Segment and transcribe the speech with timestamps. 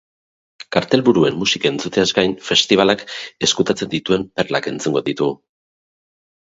[0.75, 3.05] Kartel buruen musika entzuteaz gain festibalak
[3.49, 5.39] ezkutatzen dituen perlak entzungo ditugu.